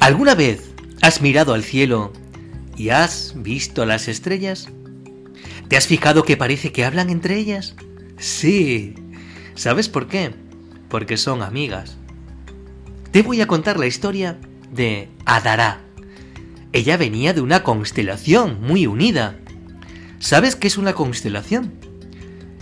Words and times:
¿Alguna 0.00 0.34
vez 0.34 0.72
has 1.02 1.20
mirado 1.20 1.52
al 1.52 1.62
cielo 1.62 2.10
y 2.74 2.88
has 2.88 3.34
visto 3.36 3.84
las 3.84 4.08
estrellas? 4.08 4.68
¿Te 5.68 5.76
has 5.76 5.86
fijado 5.86 6.24
que 6.24 6.38
parece 6.38 6.72
que 6.72 6.86
hablan 6.86 7.10
entre 7.10 7.36
ellas? 7.36 7.76
Sí. 8.16 8.94
¿Sabes 9.54 9.90
por 9.90 10.08
qué? 10.08 10.34
Porque 10.88 11.18
son 11.18 11.42
amigas. 11.42 11.98
Te 13.12 13.22
voy 13.22 13.42
a 13.42 13.46
contar 13.46 13.78
la 13.78 13.86
historia 13.86 14.38
de 14.72 15.10
Adará. 15.26 15.82
Ella 16.72 16.96
venía 16.96 17.34
de 17.34 17.42
una 17.42 17.62
constelación 17.62 18.62
muy 18.62 18.86
unida. 18.86 19.36
¿Sabes 20.18 20.56
qué 20.56 20.66
es 20.66 20.78
una 20.78 20.94
constelación? 20.94 21.74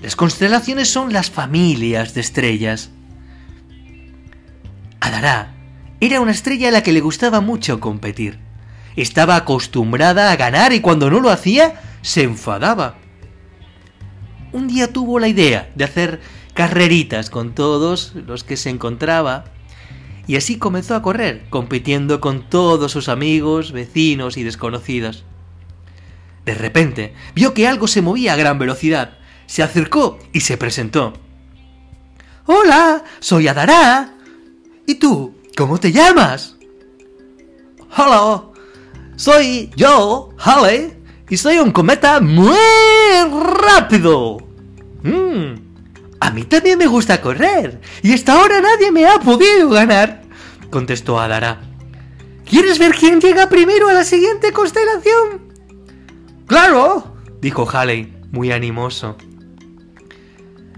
Las 0.02 0.16
constelaciones 0.16 0.88
son 0.88 1.12
las 1.12 1.30
familias 1.30 2.14
de 2.14 2.20
estrellas. 2.20 2.90
Adará 5.00 5.57
era 6.00 6.20
una 6.20 6.32
estrella 6.32 6.68
a 6.68 6.72
la 6.72 6.82
que 6.82 6.92
le 6.92 7.00
gustaba 7.00 7.40
mucho 7.40 7.80
competir. 7.80 8.38
Estaba 8.96 9.36
acostumbrada 9.36 10.30
a 10.30 10.36
ganar 10.36 10.72
y 10.72 10.80
cuando 10.80 11.10
no 11.10 11.20
lo 11.20 11.30
hacía, 11.30 11.80
se 12.02 12.22
enfadaba. 12.22 12.96
Un 14.52 14.68
día 14.68 14.92
tuvo 14.92 15.18
la 15.18 15.28
idea 15.28 15.70
de 15.74 15.84
hacer 15.84 16.20
carreritas 16.54 17.30
con 17.30 17.54
todos 17.54 18.14
los 18.14 18.44
que 18.44 18.56
se 18.56 18.70
encontraba 18.70 19.44
y 20.26 20.36
así 20.36 20.58
comenzó 20.58 20.94
a 20.94 21.02
correr, 21.02 21.46
compitiendo 21.48 22.20
con 22.20 22.48
todos 22.48 22.92
sus 22.92 23.08
amigos, 23.08 23.72
vecinos 23.72 24.36
y 24.36 24.42
desconocidos. 24.42 25.24
De 26.44 26.54
repente, 26.54 27.14
vio 27.34 27.54
que 27.54 27.66
algo 27.66 27.88
se 27.88 28.02
movía 28.02 28.34
a 28.34 28.36
gran 28.36 28.58
velocidad. 28.58 29.18
Se 29.46 29.62
acercó 29.62 30.18
y 30.32 30.40
se 30.40 30.58
presentó. 30.58 31.14
Hola, 32.44 33.04
soy 33.20 33.48
Adará. 33.48 34.14
¿Y 34.86 34.96
tú? 34.96 35.37
¿Cómo 35.58 35.80
te 35.80 35.90
llamas? 35.90 36.54
Hola, 37.96 38.44
soy 39.16 39.72
yo, 39.74 40.28
Halley, 40.38 40.94
y 41.28 41.36
soy 41.36 41.58
un 41.58 41.72
cometa 41.72 42.20
muy 42.20 42.54
rápido. 43.60 44.36
Mm, 45.02 45.54
a 46.20 46.30
mí 46.30 46.44
también 46.44 46.78
me 46.78 46.86
gusta 46.86 47.20
correr, 47.20 47.80
y 48.04 48.12
hasta 48.12 48.34
ahora 48.34 48.60
nadie 48.60 48.92
me 48.92 49.04
ha 49.04 49.18
podido 49.18 49.68
ganar, 49.70 50.22
contestó 50.70 51.18
Adara. 51.18 51.60
¿Quieres 52.48 52.78
ver 52.78 52.94
quién 52.94 53.20
llega 53.20 53.48
primero 53.48 53.88
a 53.88 53.94
la 53.94 54.04
siguiente 54.04 54.52
constelación? 54.52 55.52
Claro, 56.46 57.16
dijo 57.40 57.68
Halley, 57.68 58.16
muy 58.30 58.52
animoso. 58.52 59.16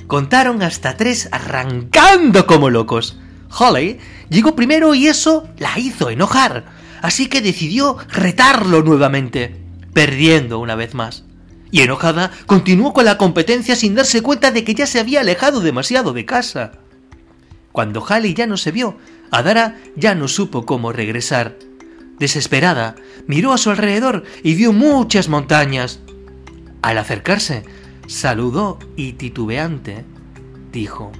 Contaron 0.06 0.62
hasta 0.62 0.96
tres 0.96 1.28
arrancando 1.32 2.46
como 2.46 2.70
locos. 2.70 3.18
Halley 3.50 3.98
llegó 4.28 4.54
primero 4.54 4.94
y 4.94 5.08
eso 5.08 5.48
la 5.58 5.78
hizo 5.78 6.10
enojar, 6.10 6.64
así 7.02 7.28
que 7.28 7.40
decidió 7.40 7.96
retarlo 8.08 8.82
nuevamente, 8.82 9.56
perdiendo 9.92 10.58
una 10.58 10.76
vez 10.76 10.94
más. 10.94 11.24
Y 11.72 11.82
enojada, 11.82 12.30
continuó 12.46 12.92
con 12.92 13.04
la 13.04 13.18
competencia 13.18 13.76
sin 13.76 13.94
darse 13.94 14.22
cuenta 14.22 14.50
de 14.50 14.64
que 14.64 14.74
ya 14.74 14.86
se 14.86 14.98
había 14.98 15.20
alejado 15.20 15.60
demasiado 15.60 16.12
de 16.12 16.26
casa. 16.26 16.72
Cuando 17.72 18.04
Halley 18.04 18.34
ya 18.34 18.46
no 18.46 18.56
se 18.56 18.72
vio, 18.72 18.96
Adara 19.30 19.78
ya 19.94 20.14
no 20.14 20.26
supo 20.26 20.66
cómo 20.66 20.92
regresar. 20.92 21.56
Desesperada, 22.18 22.96
miró 23.26 23.52
a 23.52 23.58
su 23.58 23.70
alrededor 23.70 24.24
y 24.42 24.54
vio 24.54 24.72
muchas 24.72 25.28
montañas. 25.28 26.00
Al 26.82 26.98
acercarse, 26.98 27.62
saludó 28.08 28.78
y 28.96 29.12
titubeante, 29.12 30.04
dijo 30.72 31.12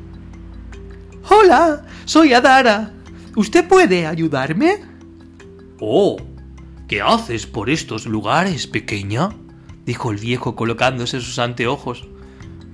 Hola, 1.28 1.84
soy 2.06 2.32
Adara. 2.32 2.92
¿Usted 3.36 3.68
puede 3.68 4.06
ayudarme? 4.06 4.78
Oh, 5.78 6.16
¿qué 6.88 7.02
haces 7.02 7.46
por 7.46 7.70
estos 7.70 8.06
lugares, 8.06 8.66
pequeña? 8.66 9.30
dijo 9.84 10.10
el 10.10 10.18
viejo 10.18 10.56
colocándose 10.56 11.20
sus 11.20 11.38
anteojos. 11.38 12.06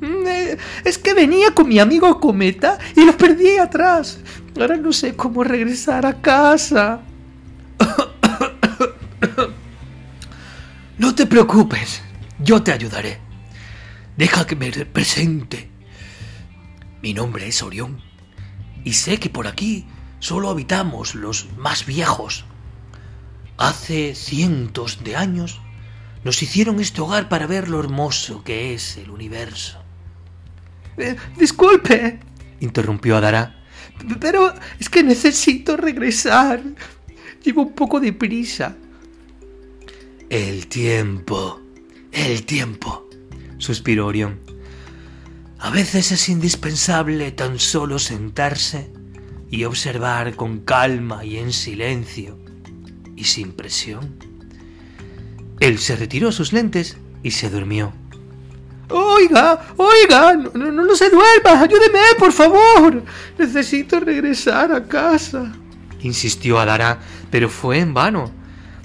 Mm, 0.01 0.27
eh, 0.27 0.59
es 0.85 0.99
que 0.99 1.15
venía 1.15 1.53
con 1.53 1.69
mi 1.69 1.79
amigo 1.79 2.21
Cometa 2.21 2.79
y 2.95 3.05
lo 3.05 3.17
perdí 3.17 3.59
atrás. 3.59 4.21
Ahora 4.59 4.77
no 4.77 4.93
sé 4.93 5.17
cómo 5.17 5.43
regresar 5.45 6.07
a 6.07 6.21
casa. 6.21 7.01
No 10.99 11.15
te 11.15 11.27
preocupes, 11.27 12.01
yo 12.39 12.63
te 12.63 12.73
ayudaré. 12.73 13.19
Deja 14.17 14.47
que 14.47 14.57
me 14.57 14.71
presente. 14.71 15.69
Mi 17.03 17.13
nombre 17.13 17.47
es 17.47 17.63
Orión 17.63 18.06
y 18.87 18.93
sé 18.93 19.19
que 19.19 19.29
por 19.29 19.49
aquí 19.49 19.85
solo 20.21 20.49
habitamos 20.49 21.17
los 21.17 21.49
más 21.57 21.87
viejos. 21.87 22.45
Hace 23.59 24.15
cientos 24.15 25.03
de 25.03 25.17
años 25.17 25.61
nos 26.23 26.41
hicieron 26.41 26.79
este 26.79 27.01
hogar 27.01 27.29
para 27.29 27.49
ver 27.49 27.69
lo 27.69 27.81
hermoso 27.81 28.45
que 28.45 28.75
es 28.75 28.97
el 28.97 29.11
universo. 29.11 29.83
Eh, 30.99 31.17
disculpe, 31.37 32.21
interrumpió 32.61 33.17
Adara, 33.17 33.61
pero 34.21 34.55
es 34.79 34.89
que 34.89 35.03
necesito 35.03 35.77
regresar. 35.77 36.63
Llevo 37.43 37.63
un 37.63 37.73
poco 37.73 37.99
de 37.99 38.13
prisa. 38.13 38.77
El 40.31 40.69
tiempo, 40.69 41.61
el 42.13 42.47
tiempo, 42.47 43.09
suspiró 43.59 44.07
Orión. 44.07 44.39
A 45.59 45.71
veces 45.71 46.13
es 46.13 46.29
indispensable 46.29 47.33
tan 47.33 47.59
solo 47.59 47.99
sentarse 47.99 48.91
y 49.51 49.65
observar 49.65 50.37
con 50.37 50.61
calma 50.61 51.25
y 51.25 51.39
en 51.39 51.53
silencio 51.53 52.39
y 53.17 53.25
sin 53.25 53.53
presión. 53.53 54.19
Él 55.61 55.79
se 55.79 55.97
retiró 55.97 56.31
sus 56.33 56.53
lentes 56.53 56.99
y 57.23 57.31
se 57.31 57.49
durmió. 57.49 57.93
Oiga, 58.91 59.67
oiga, 59.77 60.35
no, 60.35 60.71
no, 60.71 60.85
no 60.85 60.95
se 60.95 61.11
duerma, 61.11 61.63
ayúdeme, 61.63 62.01
por 62.19 62.33
favor. 62.33 63.03
Necesito 63.39 63.99
regresar 63.99 64.71
a 64.71 64.87
casa. 64.87 65.53
Insistió 66.03 66.61
Adara, 66.61 67.01
pero 67.31 67.49
fue 67.49 67.79
en 67.79 67.95
vano. 67.95 68.31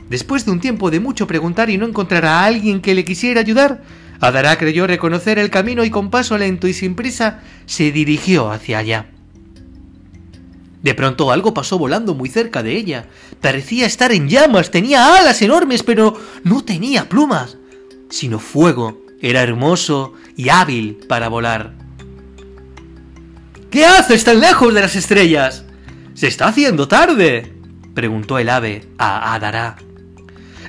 Después 0.09 0.45
de 0.45 0.51
un 0.51 0.59
tiempo 0.59 0.89
de 0.89 0.99
mucho 0.99 1.27
preguntar 1.27 1.69
y 1.69 1.77
no 1.77 1.85
encontrar 1.85 2.25
a 2.25 2.45
alguien 2.45 2.81
que 2.81 2.95
le 2.95 3.05
quisiera 3.05 3.41
ayudar, 3.41 3.83
Adara 4.21 4.57
creyó 4.57 4.85
reconocer 4.85 5.39
el 5.39 5.49
camino 5.49 5.83
y 5.83 5.89
con 5.89 6.11
paso 6.11 6.37
lento 6.37 6.67
y 6.67 6.73
sin 6.73 6.95
prisa 6.95 7.41
se 7.65 7.91
dirigió 7.91 8.51
hacia 8.51 8.77
allá. 8.77 9.07
De 10.83 10.93
pronto 10.93 11.31
algo 11.31 11.53
pasó 11.53 11.77
volando 11.77 12.13
muy 12.13 12.29
cerca 12.29 12.63
de 12.63 12.77
ella. 12.77 13.07
Parecía 13.41 13.85
estar 13.85 14.11
en 14.11 14.29
llamas, 14.29 14.71
tenía 14.71 15.15
alas 15.15 15.41
enormes, 15.41 15.83
pero 15.83 16.19
no 16.43 16.63
tenía 16.63 17.09
plumas, 17.09 17.57
sino 18.09 18.39
fuego. 18.39 19.01
Era 19.21 19.41
hermoso 19.41 20.13
y 20.35 20.49
hábil 20.49 20.99
para 21.07 21.27
volar. 21.27 21.73
¿Qué 23.69 23.85
haces 23.85 24.23
tan 24.23 24.39
lejos 24.39 24.73
de 24.73 24.81
las 24.81 24.95
estrellas? 24.95 25.65
Se 26.13 26.27
está 26.27 26.47
haciendo 26.47 26.87
tarde, 26.87 27.53
preguntó 27.93 28.37
el 28.37 28.49
ave 28.49 28.87
a 28.97 29.33
Adara. 29.33 29.77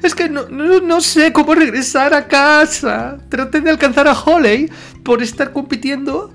Es 0.03 0.15
que 0.15 0.29
no, 0.29 0.49
no, 0.49 1.01
sé 1.01 1.33
cómo 1.33 1.55
regresar 1.55 2.13
a 2.15 2.27
casa. 2.27 3.19
Traté 3.29 3.61
de 3.61 3.71
alcanzar 3.71 4.09
a 4.09 4.13
Holly 4.13 4.71
por 5.05 5.23
estar 5.23 5.53
compitiendo 5.53 6.35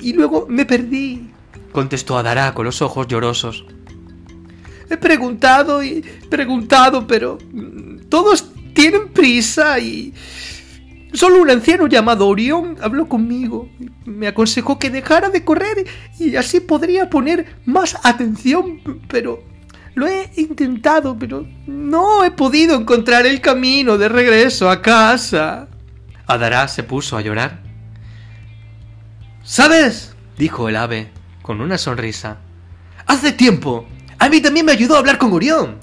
y 0.00 0.12
luego 0.12 0.46
me 0.48 0.64
perdí 0.64 1.32
contestó 1.72 2.16
Adara 2.16 2.54
con 2.54 2.66
los 2.66 2.82
ojos 2.82 3.08
llorosos. 3.08 3.64
He 4.88 4.96
preguntado 4.98 5.82
y 5.82 6.04
preguntado, 6.28 7.06
pero 7.06 7.38
todos 8.08 8.52
tienen 8.74 9.08
prisa 9.08 9.78
y... 9.80 10.14
Solo 11.14 11.42
un 11.42 11.50
anciano 11.50 11.86
llamado 11.88 12.26
Orión 12.26 12.78
habló 12.80 13.06
conmigo. 13.06 13.68
Me 14.06 14.28
aconsejó 14.28 14.78
que 14.78 14.88
dejara 14.88 15.28
de 15.28 15.44
correr 15.44 15.86
y 16.18 16.36
así 16.36 16.60
podría 16.60 17.10
poner 17.10 17.56
más 17.66 17.98
atención, 18.02 18.80
pero 19.08 19.42
lo 19.94 20.06
he 20.06 20.30
intentado, 20.36 21.16
pero 21.18 21.46
no 21.66 22.24
he 22.24 22.30
podido 22.30 22.76
encontrar 22.76 23.26
el 23.26 23.40
camino 23.40 23.98
de 23.98 24.08
regreso 24.08 24.70
a 24.70 24.80
casa. 24.80 25.68
Adara 26.26 26.68
se 26.68 26.82
puso 26.82 27.16
a 27.16 27.20
llorar. 27.20 27.62
¿Sabes? 29.42 30.14
dijo 30.38 30.68
el 30.68 30.76
ave 30.76 31.10
con 31.42 31.60
una 31.60 31.76
sonrisa. 31.76 32.38
Hace 33.06 33.32
tiempo, 33.32 33.86
a 34.18 34.28
mí 34.28 34.40
también 34.40 34.64
me 34.64 34.72
ayudó 34.72 34.96
a 34.96 35.00
hablar 35.00 35.18
con 35.18 35.32
Orión. 35.32 35.78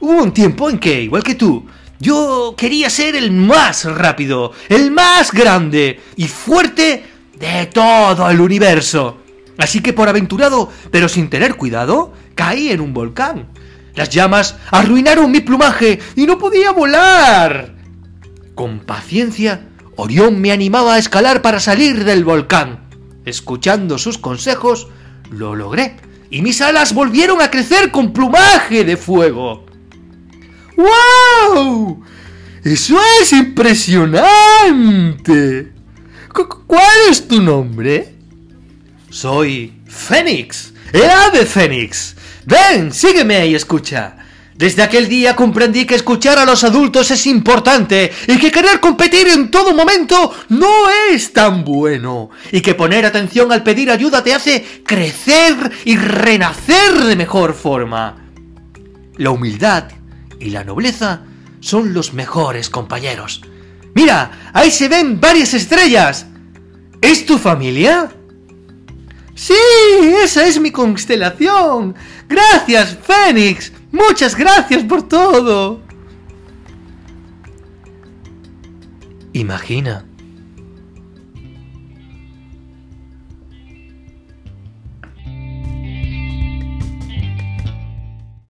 Hubo 0.00 0.22
un 0.22 0.32
tiempo 0.32 0.68
en 0.68 0.78
que, 0.78 1.02
igual 1.02 1.22
que 1.22 1.34
tú, 1.34 1.64
yo 2.00 2.54
quería 2.56 2.90
ser 2.90 3.14
el 3.14 3.30
más 3.30 3.84
rápido, 3.84 4.52
el 4.68 4.90
más 4.90 5.30
grande 5.30 6.00
y 6.16 6.26
fuerte 6.26 7.04
de 7.38 7.66
todo 7.66 8.28
el 8.28 8.40
universo. 8.40 9.18
Así 9.58 9.80
que 9.80 9.92
por 9.92 10.08
aventurado, 10.08 10.70
pero 10.90 11.08
sin 11.08 11.30
tener 11.30 11.54
cuidado, 11.54 12.12
caí 12.34 12.70
en 12.70 12.80
un 12.80 12.92
volcán. 12.92 13.48
Las 13.94 14.10
llamas 14.10 14.56
arruinaron 14.70 15.30
mi 15.30 15.40
plumaje 15.40 16.00
y 16.16 16.26
no 16.26 16.38
podía 16.38 16.72
volar. 16.72 17.74
Con 18.54 18.80
paciencia, 18.80 19.68
Orión 19.96 20.40
me 20.40 20.52
animaba 20.52 20.94
a 20.94 20.98
escalar 20.98 21.42
para 21.42 21.60
salir 21.60 22.04
del 22.04 22.24
volcán. 22.24 22.88
Escuchando 23.24 23.98
sus 23.98 24.18
consejos, 24.18 24.88
lo 25.30 25.54
logré 25.54 25.96
y 26.30 26.42
mis 26.42 26.60
alas 26.62 26.94
volvieron 26.94 27.42
a 27.42 27.50
crecer 27.50 27.90
con 27.90 28.12
plumaje 28.12 28.84
de 28.84 28.96
fuego. 28.96 29.66
¡Wow! 30.76 32.04
¡Eso 32.64 32.96
es 33.20 33.32
impresionante! 33.32 35.72
¿Cuál 36.66 37.10
es 37.10 37.28
tu 37.28 37.42
nombre? 37.42 38.14
Soy 39.10 39.74
Fénix, 39.86 40.72
el 40.94 41.10
ave 41.10 41.44
Fénix. 41.44 42.16
Ven, 42.46 42.92
sígueme 42.92 43.46
y 43.46 43.54
escucha. 43.54 44.16
Desde 44.54 44.82
aquel 44.82 45.08
día 45.08 45.34
comprendí 45.34 45.86
que 45.86 45.94
escuchar 45.94 46.38
a 46.38 46.44
los 46.44 46.62
adultos 46.62 47.10
es 47.10 47.26
importante 47.26 48.12
y 48.26 48.38
que 48.38 48.50
querer 48.50 48.80
competir 48.80 49.28
en 49.28 49.50
todo 49.50 49.74
momento 49.74 50.32
no 50.50 50.90
es 51.10 51.32
tan 51.32 51.64
bueno 51.64 52.30
y 52.50 52.60
que 52.60 52.74
poner 52.74 53.06
atención 53.06 53.50
al 53.50 53.62
pedir 53.62 53.90
ayuda 53.90 54.22
te 54.22 54.34
hace 54.34 54.82
crecer 54.84 55.54
y 55.84 55.96
renacer 55.96 56.94
de 57.04 57.16
mejor 57.16 57.54
forma. 57.54 58.16
La 59.16 59.30
humildad 59.30 59.84
y 60.38 60.50
la 60.50 60.64
nobleza 60.64 61.22
son 61.60 61.94
los 61.94 62.12
mejores 62.12 62.68
compañeros. 62.68 63.42
Mira, 63.94 64.50
ahí 64.52 64.70
se 64.70 64.88
ven 64.88 65.20
varias 65.20 65.54
estrellas. 65.54 66.26
¿Es 67.00 67.24
tu 67.24 67.38
familia? 67.38 68.10
Sí, 69.34 69.54
esa 70.22 70.46
es 70.46 70.60
mi 70.60 70.70
constelación. 70.70 71.94
Gracias, 72.28 72.98
Fénix. 73.02 73.72
Muchas 73.90 74.36
gracias 74.36 74.82
por 74.84 75.06
todo. 75.06 75.80
Imagina 79.32 80.04